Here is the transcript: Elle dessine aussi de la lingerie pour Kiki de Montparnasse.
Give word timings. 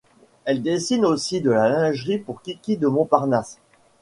Elle 0.45 0.63
dessine 0.63 1.05
aussi 1.05 1.41
de 1.41 1.51
la 1.51 1.69
lingerie 1.69 2.17
pour 2.17 2.41
Kiki 2.41 2.75
de 2.75 2.87
Montparnasse. 2.87 3.59